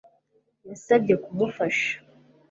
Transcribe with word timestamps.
Yansabye 0.67 1.13
kumufasha 1.23 1.93